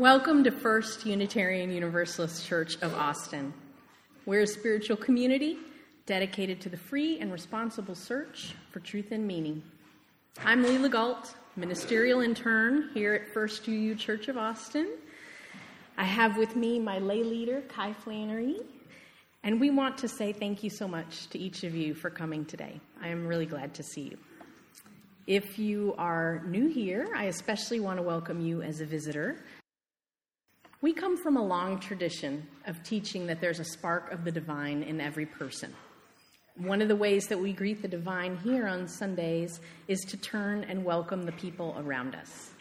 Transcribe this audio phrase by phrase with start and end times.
[0.00, 3.52] Welcome to First Unitarian Universalist Church of Austin.
[4.24, 5.58] We're a spiritual community
[6.06, 9.62] dedicated to the free and responsible search for truth and meaning.
[10.42, 14.96] I'm Leila Galt, ministerial intern here at First UU Church of Austin.
[15.98, 18.56] I have with me my lay leader, Kai Flannery,
[19.42, 22.46] and we want to say thank you so much to each of you for coming
[22.46, 22.80] today.
[23.02, 24.18] I am really glad to see you.
[25.26, 29.44] If you are new here, I especially want to welcome you as a visitor.
[30.82, 34.82] We come from a long tradition of teaching that there's a spark of the divine
[34.82, 35.74] in every person.
[36.56, 40.64] One of the ways that we greet the divine here on Sundays is to turn
[40.64, 42.52] and welcome the people around us.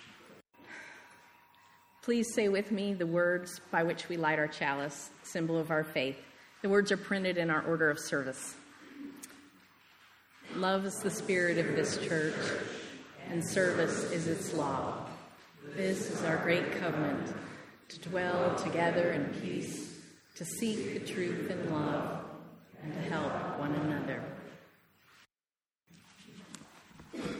[2.01, 5.85] Please say with me the words by which we light our chalice, symbol of our
[5.85, 6.17] faith.
[6.61, 8.55] The words are printed in our order of service.
[10.55, 12.35] Love is the spirit of this church,
[13.29, 15.05] and service is its law.
[15.73, 17.33] This is our great covenant
[17.89, 19.95] to dwell together in peace,
[20.35, 22.19] to seek the truth in love
[22.83, 24.23] and to help one another.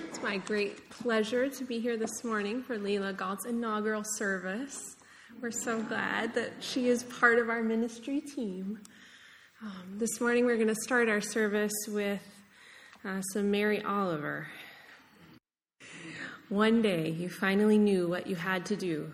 [0.07, 4.95] It's my great pleasure to be here this morning for Leila Galt's inaugural service.
[5.39, 8.79] We're so glad that she is part of our ministry team.
[9.61, 12.23] Um, this morning, we're going to start our service with
[13.05, 14.47] uh, some Mary Oliver.
[16.49, 19.13] One day, you finally knew what you had to do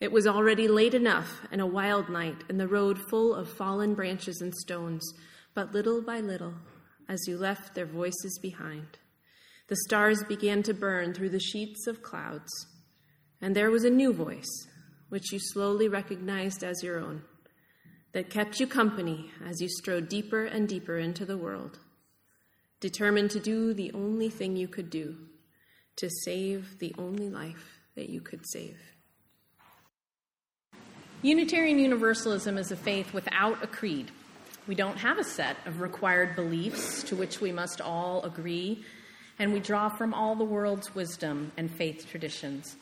[0.00, 3.94] It was already late enough and a wild night, and the road full of fallen
[3.94, 5.12] branches and stones,
[5.54, 6.54] but little by little,
[7.08, 8.98] as you left their voices behind.
[9.66, 12.48] The stars began to burn through the sheets of clouds,
[13.40, 14.68] and there was a new voice,
[15.08, 17.22] which you slowly recognized as your own,
[18.12, 21.80] that kept you company as you strode deeper and deeper into the world,
[22.78, 25.16] determined to do the only thing you could do,
[25.96, 28.78] to save the only life that you could save.
[31.22, 34.12] Unitarian Universalism is a faith without a creed.
[34.68, 38.84] We don't have a set of required beliefs to which we must all agree,
[39.36, 42.76] and we draw from all the world's wisdom and faith traditions.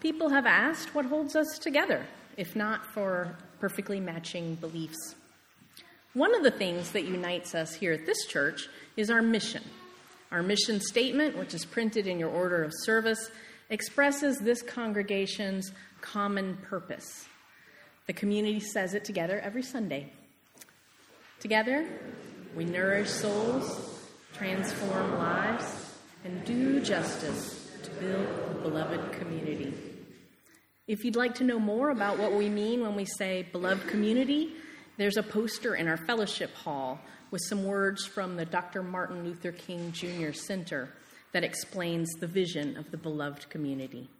[0.00, 2.04] People have asked what holds us together,
[2.36, 5.14] if not for perfectly matching beliefs.
[6.12, 9.62] One of the things that unites us here at this church is our mission.
[10.30, 13.30] Our mission statement, which is printed in your order of service,
[13.70, 17.26] expresses this congregation's common purpose.
[18.06, 20.10] The community says it together every Sunday.
[21.40, 21.86] Together,
[22.56, 24.00] we nourish souls,
[24.32, 29.74] transform lives, and do justice to build a beloved community.
[30.86, 34.54] If you'd like to know more about what we mean when we say beloved community,
[34.96, 36.98] there's a poster in our fellowship hall
[37.30, 38.82] with some words from the Dr.
[38.82, 40.32] Martin Luther King Jr.
[40.32, 40.88] Center
[41.38, 44.10] that explains the vision of the beloved community.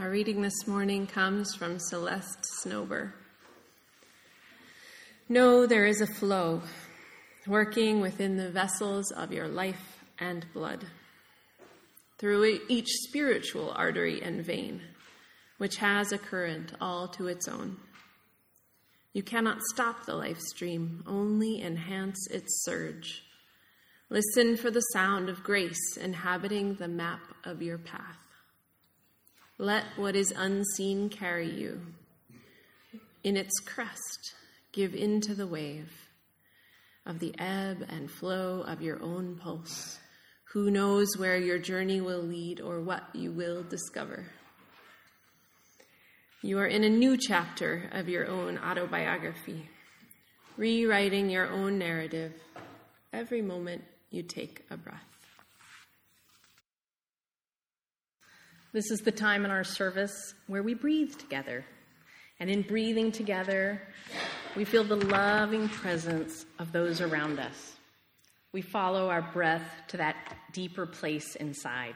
[0.00, 3.12] Our reading this morning comes from Celeste Snowber.
[5.28, 6.62] Know there is a flow
[7.46, 10.86] working within the vessels of your life and blood,
[12.16, 14.80] through each spiritual artery and vein,
[15.58, 17.76] which has a current all to its own.
[19.12, 23.25] You cannot stop the life stream, only enhance its surge.
[24.08, 28.18] Listen for the sound of grace inhabiting the map of your path.
[29.58, 31.80] Let what is unseen carry you.
[33.24, 34.34] In its crest,
[34.72, 35.90] give in to the wave
[37.04, 39.98] of the ebb and flow of your own pulse.
[40.52, 44.26] Who knows where your journey will lead or what you will discover?
[46.42, 49.68] You are in a new chapter of your own autobiography,
[50.56, 52.34] rewriting your own narrative
[53.12, 55.02] every moment you take a breath.
[58.72, 61.64] This is the time in our service where we breathe together.
[62.38, 63.80] And in breathing together,
[64.54, 67.72] we feel the loving presence of those around us.
[68.52, 70.16] We follow our breath to that
[70.52, 71.94] deeper place inside,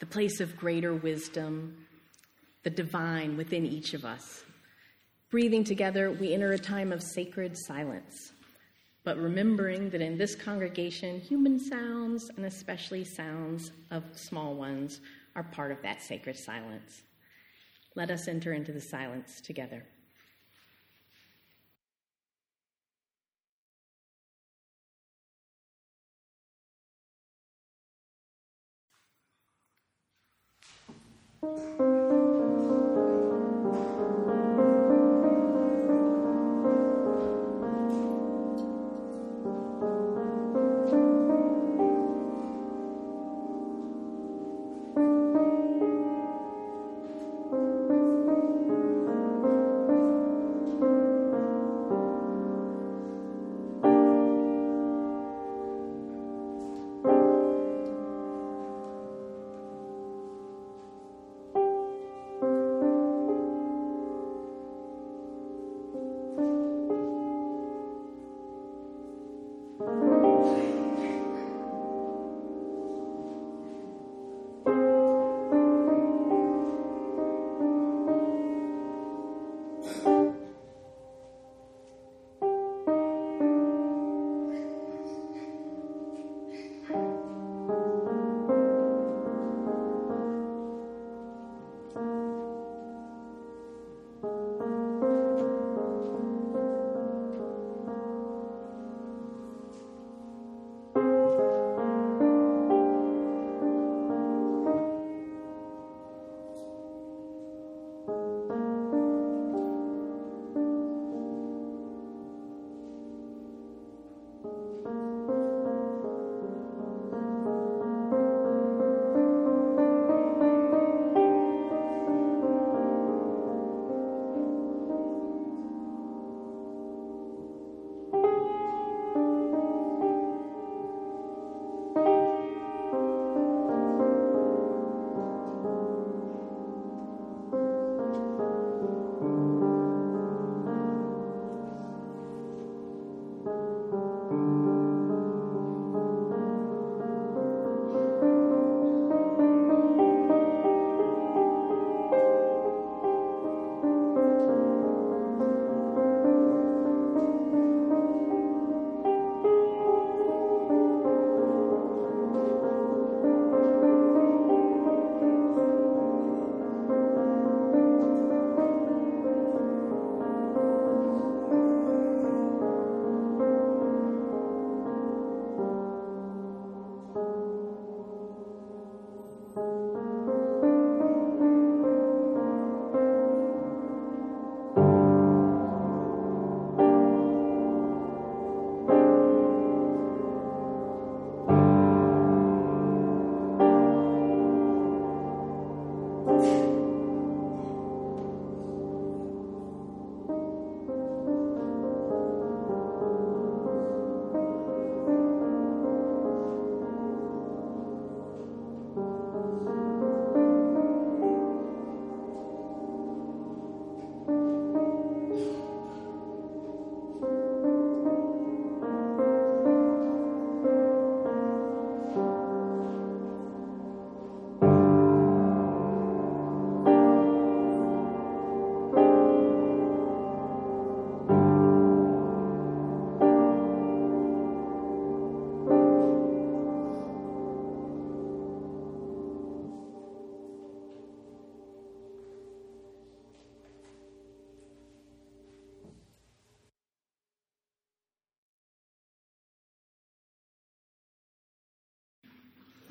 [0.00, 1.86] the place of greater wisdom,
[2.62, 4.44] the divine within each of us.
[5.30, 8.32] Breathing together, we enter a time of sacred silence
[9.04, 15.00] but remembering that in this congregation, human sounds, and especially sounds of small ones,
[15.34, 17.02] are part of that sacred silence.
[17.94, 19.84] Let us enter into the silence together.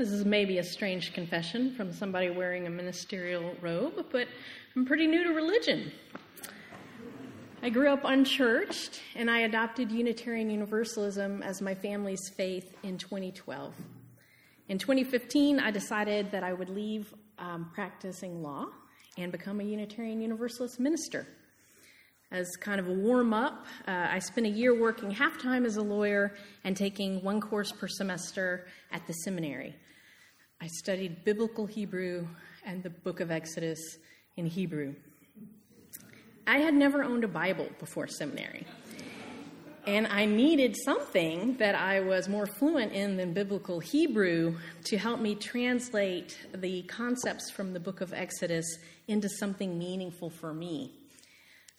[0.01, 4.27] This is maybe a strange confession from somebody wearing a ministerial robe, but
[4.75, 5.91] I'm pretty new to religion.
[7.61, 13.75] I grew up unchurched, and I adopted Unitarian Universalism as my family's faith in 2012.
[14.69, 18.69] In 2015, I decided that I would leave um, practicing law
[19.19, 21.27] and become a Unitarian Universalist minister.
[22.31, 25.77] As kind of a warm up, uh, I spent a year working half time as
[25.77, 29.75] a lawyer and taking one course per semester at the seminary.
[30.63, 32.27] I studied biblical Hebrew
[32.63, 33.97] and the book of Exodus
[34.37, 34.93] in Hebrew.
[36.45, 38.67] I had never owned a Bible before seminary.
[39.87, 45.19] And I needed something that I was more fluent in than biblical Hebrew to help
[45.19, 48.77] me translate the concepts from the book of Exodus
[49.07, 50.91] into something meaningful for me.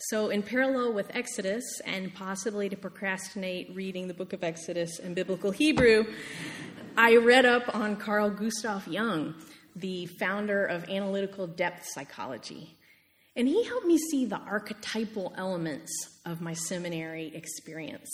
[0.09, 5.15] So, in parallel with Exodus, and possibly to procrastinate reading the book of Exodus in
[5.15, 6.07] biblical Hebrew,
[6.97, 9.35] I read up on Carl Gustav Jung,
[9.75, 12.77] the founder of analytical depth psychology.
[13.35, 15.91] And he helped me see the archetypal elements
[16.27, 18.11] of my seminary experience.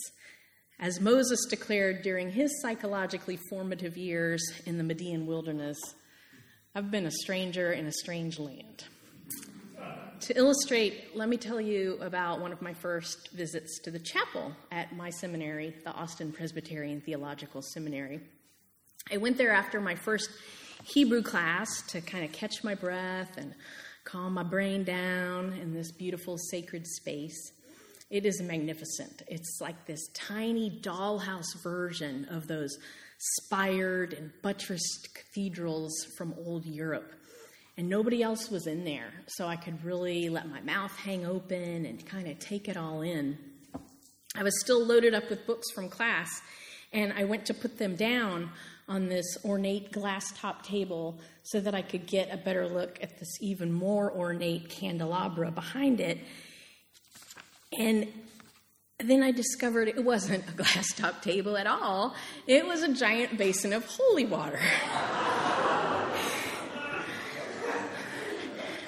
[0.79, 5.79] As Moses declared during his psychologically formative years in the Midian wilderness,
[6.73, 8.85] I've been a stranger in a strange land.
[10.21, 14.53] To illustrate, let me tell you about one of my first visits to the chapel
[14.71, 18.21] at my seminary, the Austin Presbyterian Theological Seminary.
[19.11, 20.29] I went there after my first
[20.85, 23.55] Hebrew class to kind of catch my breath and
[24.05, 27.53] calm my brain down in this beautiful sacred space.
[28.11, 29.23] It is magnificent.
[29.27, 32.77] It's like this tiny dollhouse version of those
[33.19, 37.15] spired and buttressed cathedrals from old Europe.
[37.79, 41.87] And nobody else was in there, so I could really let my mouth hang open
[41.87, 43.39] and kind of take it all in.
[44.35, 46.29] I was still loaded up with books from class,
[46.93, 48.51] and I went to put them down
[48.89, 53.19] on this ornate glass top table so that I could get a better look at
[53.19, 56.19] this even more ornate candelabra behind it.
[57.79, 58.09] And
[58.99, 62.15] then I discovered it wasn't a glass top table at all,
[62.47, 64.59] it was a giant basin of holy water.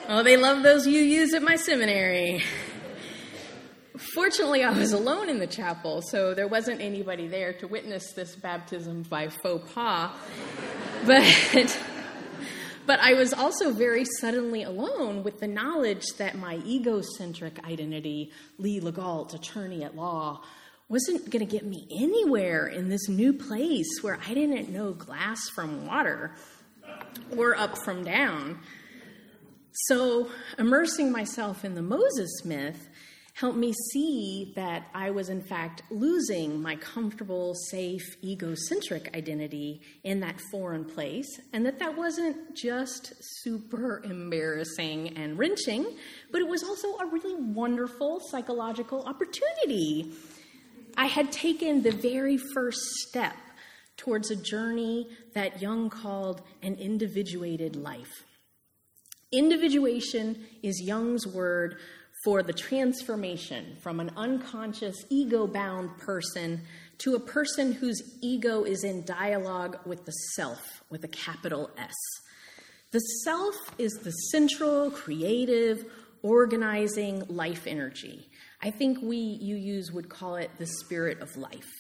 [0.09, 2.43] oh, they love those UUs at my seminary.
[4.15, 8.35] Fortunately, I was alone in the chapel, so there wasn't anybody there to witness this
[8.35, 10.11] baptism by faux pas.
[11.05, 11.23] But,
[12.87, 18.81] but I was also very suddenly alone with the knowledge that my egocentric identity, Lee
[18.81, 20.41] Legault, attorney at law,
[20.89, 25.41] wasn't going to get me anywhere in this new place where I didn't know glass
[25.55, 26.35] from water
[27.37, 28.61] or up from down.
[29.73, 32.89] So, immersing myself in the Moses myth
[33.41, 40.21] helped me see that I was, in fact, losing my comfortable, safe, egocentric identity in
[40.21, 45.87] that foreign place, and that that wasn't just super embarrassing and wrenching,
[46.31, 50.13] but it was also a really wonderful psychological opportunity.
[50.99, 53.37] I had taken the very first step
[53.97, 58.25] towards a journey that Jung called an individuated life.
[59.33, 61.77] Individuation is Jung's word
[62.25, 66.61] for the transformation from an unconscious, ego bound person
[66.99, 71.95] to a person whose ego is in dialogue with the self, with a capital S.
[72.91, 75.85] The self is the central, creative,
[76.23, 78.29] organizing life energy.
[78.63, 81.71] I think we UUs, would call it the spirit of life.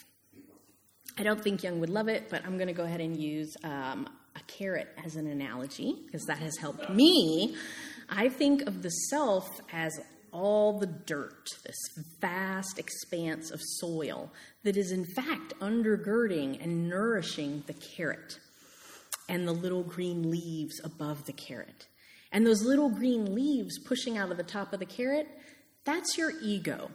[1.18, 3.54] I don't think Jung would love it, but I'm going to go ahead and use
[3.62, 7.56] um, a carrot as an analogy because that has helped me.
[8.08, 10.00] I think of the self as
[10.32, 11.76] all the dirt, this
[12.20, 14.30] vast expanse of soil
[14.62, 18.38] that is in fact undergirding and nourishing the carrot
[19.28, 21.86] and the little green leaves above the carrot.
[22.32, 25.28] And those little green leaves pushing out of the top of the carrot,
[25.84, 26.90] that's your ego.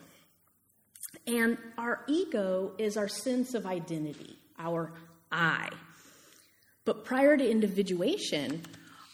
[1.27, 4.93] And our ego is our sense of identity, our
[5.31, 5.69] I.
[6.83, 8.63] But prior to individuation,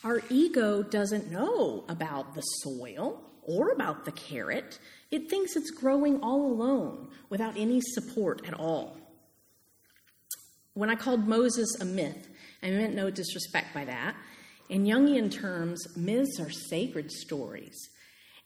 [0.04, 4.80] our ego doesn't know about the soil or about the carrot.
[5.10, 8.98] It thinks it's growing all alone without any support at all.
[10.74, 12.30] When I called Moses a myth,
[12.64, 14.16] I meant no disrespect by that.
[14.70, 17.90] In Jungian terms, myths are sacred stories.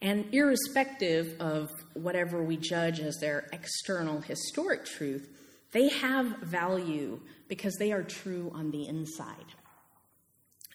[0.02, 5.28] And irrespective of whatever we judge as their external historic truth,
[5.72, 9.46] they have value because they are true on the inside.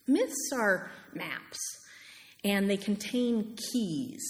[0.07, 1.59] Myths are maps
[2.45, 4.23] and they contain keys,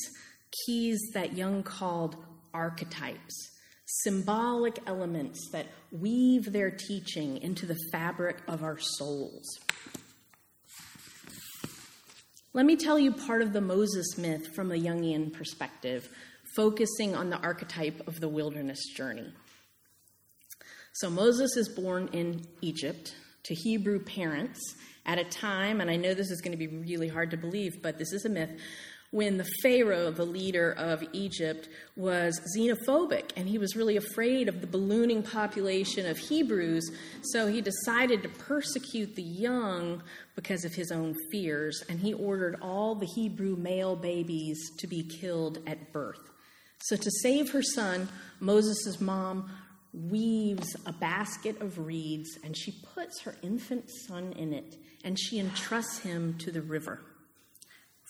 [0.67, 2.17] keys that Jung called
[2.53, 3.51] archetypes,
[3.85, 9.47] symbolic elements that weave their teaching into the fabric of our souls.
[12.53, 16.09] Let me tell you part of the Moses myth from a Jungian perspective,
[16.57, 19.33] focusing on the archetype of the wilderness journey.
[20.95, 24.61] So, Moses is born in Egypt to Hebrew parents
[25.07, 27.83] at a time, and I know this is going to be really hard to believe,
[27.83, 28.51] but this is a myth,
[29.13, 34.61] when the Pharaoh, the leader of Egypt, was xenophobic and he was really afraid of
[34.61, 36.89] the ballooning population of Hebrews,
[37.23, 40.03] so he decided to persecute the young
[40.37, 45.03] because of his own fears, and he ordered all the Hebrew male babies to be
[45.03, 46.31] killed at birth.
[46.83, 49.51] So, to save her son, Moses' mom
[49.93, 55.39] weaves a basket of reeds and she puts her infant son in it and she
[55.39, 57.01] entrusts him to the river.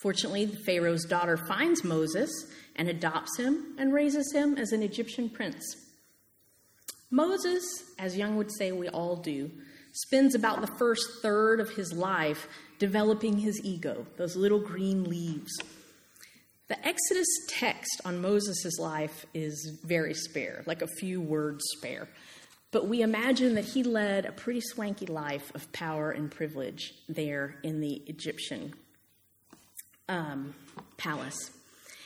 [0.03, 2.31] Fortunately, the Pharaoh's daughter finds Moses
[2.77, 5.77] and adopts him and raises him as an Egyptian prince.
[7.11, 7.63] Moses,
[7.99, 9.51] as Jung would say we all do,
[9.93, 12.47] spends about the first third of his life
[12.79, 15.51] developing his ego, those little green leaves.
[16.71, 22.07] The Exodus text on Moses' life is very spare, like a few words spare.
[22.71, 27.57] but we imagine that he led a pretty swanky life of power and privilege there
[27.65, 28.73] in the Egyptian
[30.09, 30.55] um,
[30.97, 31.51] palace.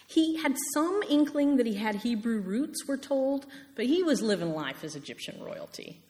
[0.06, 3.44] He had some inkling that he had Hebrew roots, we're told,
[3.76, 6.00] but he was living life as Egyptian royalty.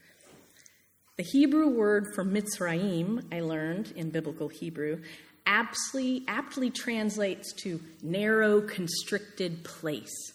[1.16, 5.02] The Hebrew word for Mitzrayim, I learned in biblical Hebrew,
[5.46, 10.32] aptly, aptly translates to narrow, constricted place.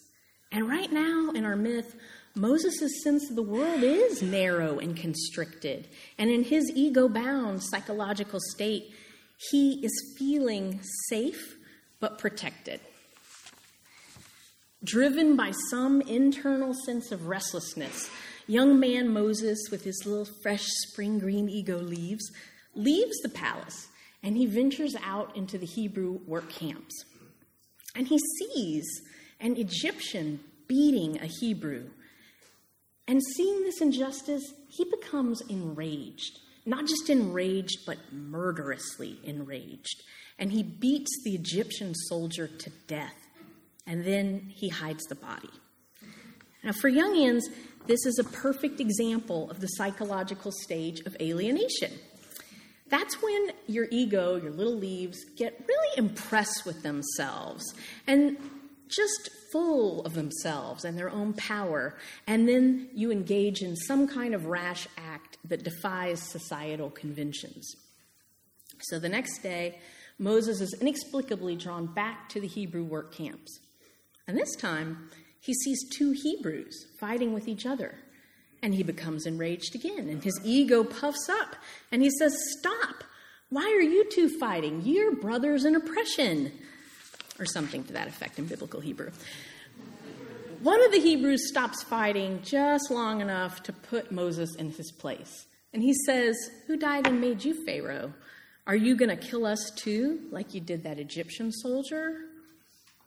[0.51, 1.96] And right now in our myth,
[2.36, 5.88] Moses' sense of the world is narrow and constricted.
[6.18, 8.94] And in his ego bound psychological state,
[9.51, 11.58] he is feeling safe
[12.00, 12.80] but protected.
[14.84, 18.10] Driven by some internal sense of restlessness,
[18.48, 22.32] young man Moses, with his little fresh spring green ego leaves,
[22.75, 23.88] leaves the palace
[24.24, 27.06] and he ventures out into the Hebrew work camps.
[27.96, 28.86] And he sees
[29.40, 31.90] an Egyptian beating a Hebrew.
[33.08, 36.40] And seeing this injustice, he becomes enraged.
[36.66, 40.04] Not just enraged, but murderously enraged.
[40.38, 43.16] And he beats the Egyptian soldier to death.
[43.88, 45.50] And then he hides the body.
[46.64, 47.42] Now, for Jungians,
[47.88, 51.94] this is a perfect example of the psychological stage of alienation.
[52.89, 57.63] That's when your ego, your little leaves, get really impressed with themselves
[58.08, 58.38] and
[58.88, 61.96] just full of themselves and their own power.
[62.27, 67.75] And then you engage in some kind of rash act that defies societal conventions.
[68.81, 69.79] So the next day,
[70.17, 73.60] Moses is inexplicably drawn back to the Hebrew work camps.
[74.27, 77.96] And this time, he sees two Hebrews fighting with each other.
[78.62, 81.56] And he becomes enraged again, and his ego puffs up,
[81.92, 83.04] and he says, Stop!
[83.50, 84.82] Why are you two fighting?
[84.84, 86.51] You're brothers in oppression.
[87.39, 89.12] Or something to that effect in biblical Hebrew.
[90.62, 95.46] One of the Hebrews stops fighting just long enough to put Moses in his place.
[95.74, 96.36] And he says,
[96.68, 98.14] Who died and made you Pharaoh?
[98.68, 102.18] Are you going to kill us too, like you did that Egyptian soldier?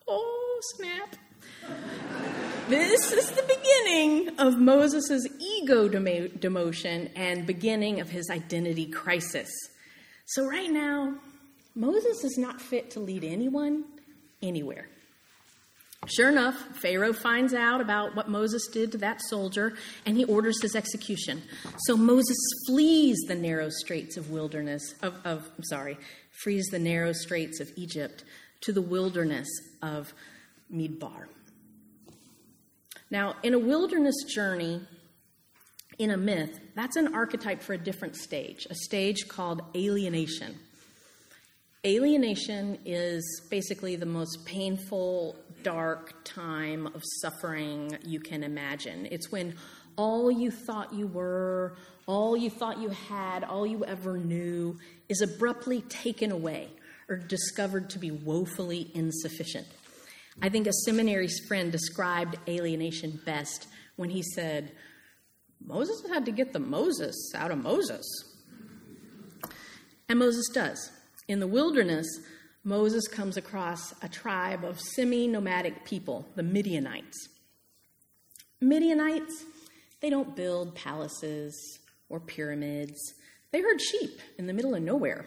[0.08, 1.14] Oh, snap.
[2.68, 9.50] This is the beginning of Moses' ego demotion and beginning of his identity crisis.
[10.26, 11.14] So, right now,
[11.74, 13.84] Moses is not fit to lead anyone
[14.40, 14.88] anywhere.
[16.06, 20.60] Sure enough, Pharaoh finds out about what Moses did to that soldier and he orders
[20.60, 21.42] his execution.
[21.86, 25.96] So Moses flees the narrow straits of wilderness of, of I'm sorry,
[26.42, 28.24] flees the narrow straits of Egypt
[28.62, 29.48] to the wilderness
[29.80, 30.12] of
[30.74, 31.28] Midbar.
[33.12, 34.80] Now, in a wilderness journey,
[35.98, 40.58] in a myth, that's an archetype for a different stage, a stage called alienation.
[41.84, 49.06] Alienation is basically the most painful, dark time of suffering you can imagine.
[49.10, 49.56] It's when
[49.96, 54.78] all you thought you were, all you thought you had, all you ever knew
[55.10, 56.70] is abruptly taken away
[57.10, 59.66] or discovered to be woefully insufficient.
[60.40, 63.66] I think a seminary friend described alienation best
[63.96, 64.72] when he said,
[65.64, 68.06] Moses had to get the Moses out of Moses.
[70.08, 70.90] And Moses does.
[71.28, 72.06] In the wilderness,
[72.64, 77.28] Moses comes across a tribe of semi nomadic people, the Midianites.
[78.60, 79.44] Midianites,
[80.00, 83.14] they don't build palaces or pyramids,
[83.50, 85.26] they herd sheep in the middle of nowhere.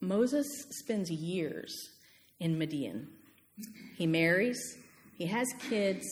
[0.00, 1.74] Moses spends years
[2.40, 3.08] in Midian
[3.96, 4.76] he marries,
[5.16, 6.04] he has kids,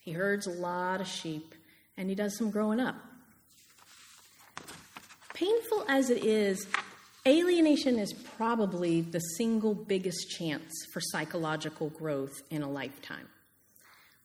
[0.00, 1.54] he herds a lot of sheep,
[1.96, 2.96] and he does some growing up.
[5.34, 6.66] Painful as it is,
[7.26, 13.28] alienation is probably the single biggest chance for psychological growth in a lifetime.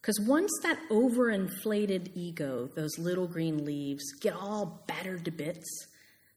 [0.02, 5.88] Because once that overinflated ego, those little green leaves, get all battered to bits,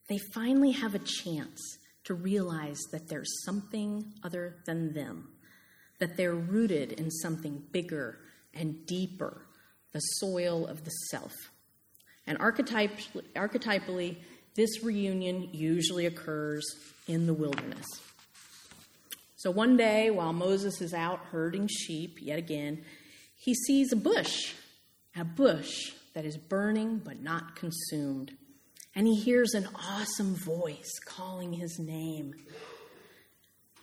[0.08, 1.60] they finally have a chance
[2.04, 5.28] to realize that there's something other than them
[5.98, 8.18] that they're rooted in something bigger
[8.54, 9.46] and deeper,
[9.92, 11.32] the soil of the self.
[12.26, 14.16] And archetypally,
[14.54, 16.64] this reunion usually occurs
[17.06, 17.86] in the wilderness.
[19.36, 22.82] So one day, while Moses is out herding sheep, yet again,
[23.36, 24.54] he sees a bush,
[25.14, 28.32] a bush that is burning but not consumed.
[28.94, 32.34] And he hears an awesome voice calling his name.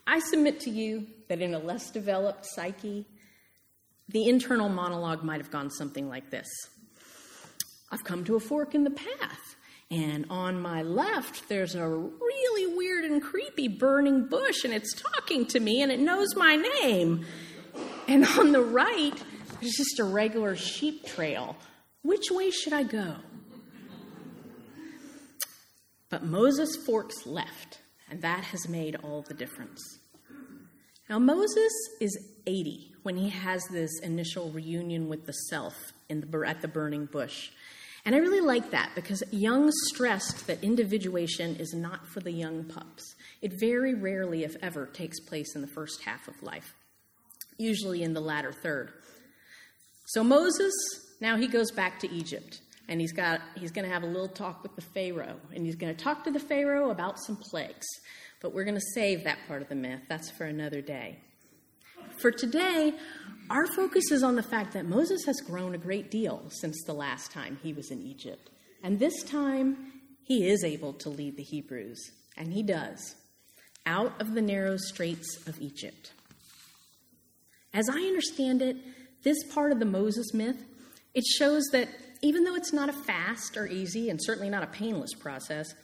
[0.06, 3.06] I submit to you that in a less developed psyche,
[4.08, 6.48] the internal monologue might have gone something like this
[7.90, 9.56] I've come to a fork in the path,
[9.90, 15.46] and on my left, there's a really weird and creepy burning bush, and it's talking
[15.46, 17.24] to me, and it knows my name.
[18.08, 19.14] And on the right,
[19.60, 21.56] there's just a regular sheep trail.
[22.02, 23.14] Which way should I go?
[26.10, 27.78] But Moses forks left,
[28.10, 29.80] and that has made all the difference.
[31.08, 36.62] Now, Moses is 80 when he has this initial reunion with the self the, at
[36.62, 37.50] the burning bush.
[38.04, 42.64] And I really like that because Jung stressed that individuation is not for the young
[42.64, 43.14] pups.
[43.40, 46.74] It very rarely, if ever, takes place in the first half of life,
[47.56, 48.92] usually in the latter third.
[50.06, 50.74] So Moses,
[51.20, 54.28] now he goes back to Egypt and he's got he's going to have a little
[54.28, 57.86] talk with the Pharaoh and he's going to talk to the Pharaoh about some plagues.
[58.40, 60.02] But we're going to save that part of the myth.
[60.08, 61.18] That's for another day.
[62.18, 62.92] For today,
[63.50, 66.92] our focus is on the fact that Moses has grown a great deal since the
[66.92, 68.50] last time he was in Egypt.
[68.82, 69.92] And this time,
[70.22, 73.16] he is able to lead the Hebrews, and he does,
[73.86, 76.12] out of the narrow straits of Egypt.
[77.72, 78.76] As I understand it,
[79.22, 80.64] this part of the Moses myth,
[81.14, 81.88] it shows that
[82.24, 85.74] even though it's not a fast or easy and certainly not a painless process,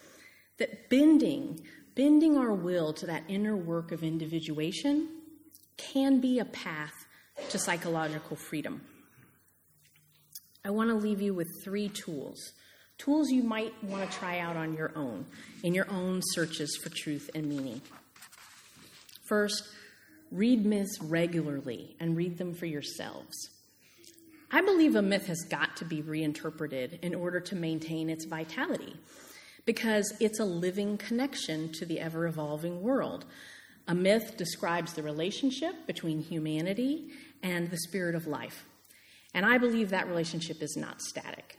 [0.58, 1.60] that bending,
[1.94, 5.06] bending our will to that inner work of individuation
[5.76, 6.94] can be a path
[7.50, 8.80] to psychological freedom.
[10.64, 12.52] I want to leave you with three tools.
[12.96, 15.26] Tools you might want to try out on your own,
[15.62, 17.82] in your own searches for truth and meaning.
[19.28, 19.62] First,
[20.30, 23.36] read myths regularly and read them for yourselves.
[24.52, 28.96] I believe a myth has got to be reinterpreted in order to maintain its vitality
[29.64, 33.24] because it's a living connection to the ever evolving world.
[33.86, 37.10] A myth describes the relationship between humanity
[37.42, 38.64] and the spirit of life.
[39.34, 41.56] And I believe that relationship is not static,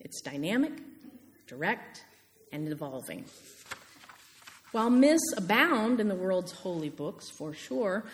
[0.00, 0.72] it's dynamic,
[1.46, 2.04] direct,
[2.52, 3.24] and evolving.
[4.72, 8.04] While myths abound in the world's holy books, for sure,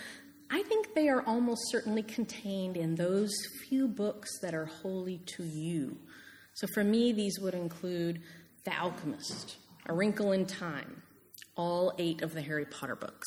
[0.50, 3.30] I think they are almost certainly contained in those
[3.68, 5.96] few books that are holy to you.
[6.54, 8.20] So for me, these would include
[8.64, 11.02] The Alchemist, A Wrinkle in Time,
[11.56, 13.26] all eight of the Harry Potter books,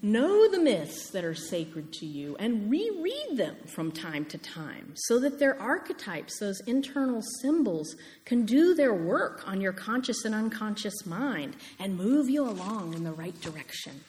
[0.00, 4.92] Know the myths that are sacred to you and reread them from time to time
[4.94, 10.36] so that their archetypes, those internal symbols, can do their work on your conscious and
[10.36, 14.04] unconscious mind and move you along in the right direction.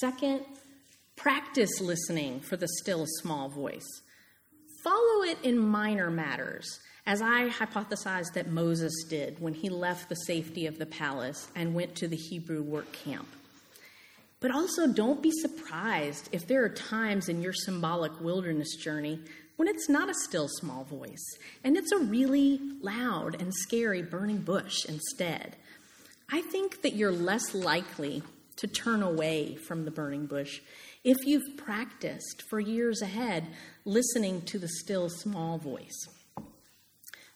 [0.00, 0.46] Second,
[1.14, 4.00] practice listening for the still small voice.
[4.82, 10.14] Follow it in minor matters, as I hypothesized that Moses did when he left the
[10.14, 13.28] safety of the palace and went to the Hebrew work camp.
[14.40, 19.20] But also, don't be surprised if there are times in your symbolic wilderness journey
[19.56, 21.26] when it's not a still small voice
[21.62, 25.56] and it's a really loud and scary burning bush instead.
[26.32, 28.22] I think that you're less likely
[28.60, 30.60] to turn away from the burning bush
[31.04, 33.46] if you've practiced for years ahead
[33.84, 36.08] listening to the still small voice.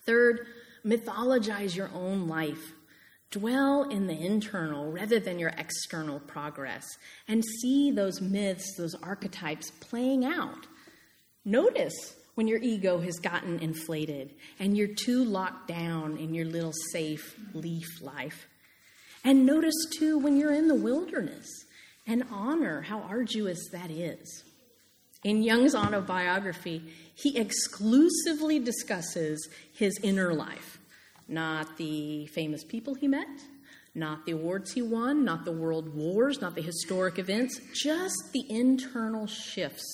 [0.06, 0.46] Third,
[0.84, 2.72] mythologize your own life
[3.34, 6.84] Dwell in the internal rather than your external progress
[7.26, 10.68] and see those myths, those archetypes playing out.
[11.44, 16.72] Notice when your ego has gotten inflated and you're too locked down in your little
[16.92, 18.46] safe leaf life.
[19.24, 21.48] And notice too when you're in the wilderness
[22.06, 24.44] and honor how arduous that is.
[25.24, 26.82] In Jung's autobiography,
[27.14, 30.78] he exclusively discusses his inner life
[31.28, 33.26] not the famous people he met,
[33.94, 38.44] not the awards he won, not the world wars, not the historic events, just the
[38.50, 39.86] internal shifts,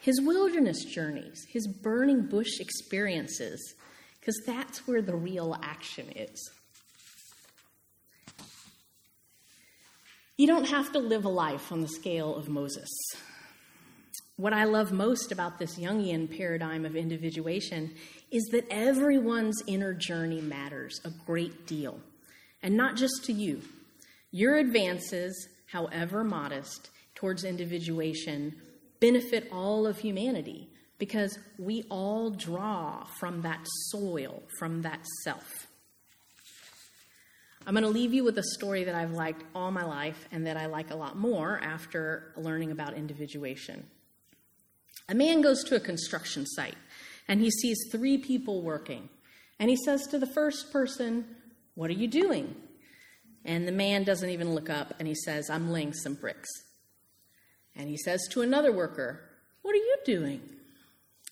[0.00, 3.74] his wilderness journeys, his burning bush experiences,
[4.20, 6.50] because that's where the real action is.
[10.36, 12.88] You don't have to live a life on the scale of Moses.
[14.34, 17.94] What I love most about this Jungian paradigm of individuation
[18.32, 22.00] is that everyone's inner journey matters a great deal,
[22.64, 23.62] and not just to you.
[24.32, 28.56] Your advances, however modest, towards individuation
[28.98, 30.68] benefit all of humanity
[30.98, 35.68] because we all draw from that soil, from that self.
[37.66, 40.46] I'm going to leave you with a story that I've liked all my life and
[40.46, 43.86] that I like a lot more after learning about individuation.
[45.08, 46.76] A man goes to a construction site
[47.26, 49.08] and he sees three people working.
[49.58, 51.24] And he says to the first person,
[51.74, 52.54] What are you doing?
[53.44, 56.50] And the man doesn't even look up and he says, I'm laying some bricks.
[57.76, 59.20] And he says to another worker,
[59.62, 60.40] What are you doing?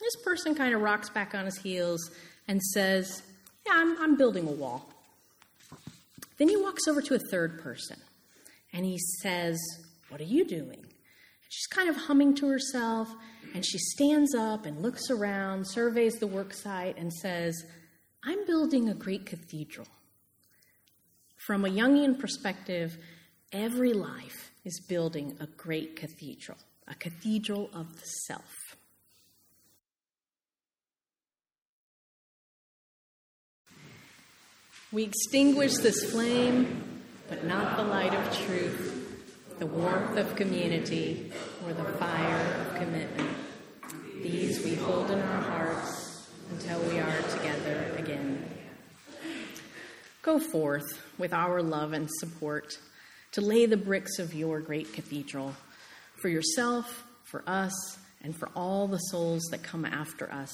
[0.01, 2.11] This person kind of rocks back on his heels
[2.49, 3.23] and says,
[3.66, 4.88] Yeah, I'm, I'm building a wall.
[6.42, 7.98] Then he walks over to a third person
[8.72, 9.61] and he says,
[10.09, 10.85] What are you doing?
[11.48, 13.09] She's kind of humming to herself,
[13.55, 17.64] and she stands up and looks around, surveys the worksite, and says,
[18.24, 19.87] I'm building a great cathedral.
[21.37, 22.98] From a Jungian perspective,
[23.52, 28.62] every life is building a great cathedral, a cathedral of the self.
[34.92, 37.00] We extinguish this flame,
[37.31, 41.33] but not the light of truth, the warmth of community,
[41.64, 43.31] or the fire of commitment.
[44.22, 48.46] These we hold in our hearts until we are together again.
[50.20, 52.78] Go forth with our love and support
[53.33, 55.55] to lay the bricks of your great cathedral
[56.20, 57.72] for yourself, for us,
[58.20, 60.52] and for all the souls that come after us.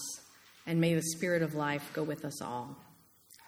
[0.64, 2.76] And may the Spirit of life go with us all.